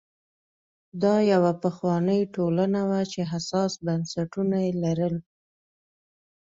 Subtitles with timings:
[1.03, 5.15] دا یوه پخوانۍ ټولنه وه چې حساس بنسټونه یې لرل